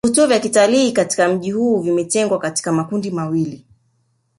vivutio 0.05 0.27
vya 0.27 0.39
kitalii 0.39 0.91
katika 0.91 1.29
mji 1.29 1.51
huu 1.51 1.79
vimetengwa 1.79 2.39
katika 2.39 2.71
makundi 2.71 3.11
mawili 3.11 3.65